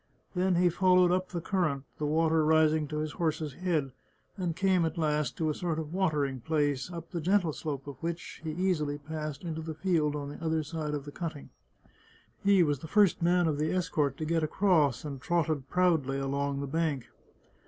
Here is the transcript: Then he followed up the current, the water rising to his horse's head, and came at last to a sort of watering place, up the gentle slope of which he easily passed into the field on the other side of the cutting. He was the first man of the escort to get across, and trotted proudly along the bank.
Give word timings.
Then 0.33 0.55
he 0.55 0.67
followed 0.67 1.11
up 1.11 1.29
the 1.29 1.39
current, 1.39 1.83
the 1.99 2.07
water 2.07 2.43
rising 2.43 2.87
to 2.87 2.97
his 2.97 3.11
horse's 3.11 3.53
head, 3.53 3.91
and 4.35 4.55
came 4.55 4.83
at 4.83 4.97
last 4.97 5.37
to 5.37 5.51
a 5.51 5.53
sort 5.53 5.77
of 5.77 5.93
watering 5.93 6.39
place, 6.41 6.91
up 6.91 7.11
the 7.11 7.21
gentle 7.21 7.53
slope 7.53 7.85
of 7.85 8.01
which 8.01 8.41
he 8.43 8.49
easily 8.49 8.97
passed 8.97 9.43
into 9.43 9.61
the 9.61 9.75
field 9.75 10.15
on 10.15 10.29
the 10.29 10.43
other 10.43 10.63
side 10.63 10.95
of 10.95 11.05
the 11.05 11.11
cutting. 11.11 11.51
He 12.43 12.63
was 12.63 12.79
the 12.79 12.87
first 12.87 13.21
man 13.21 13.45
of 13.47 13.59
the 13.59 13.71
escort 13.75 14.17
to 14.17 14.25
get 14.25 14.41
across, 14.43 15.05
and 15.05 15.21
trotted 15.21 15.69
proudly 15.69 16.17
along 16.17 16.61
the 16.61 16.65
bank. 16.67 17.07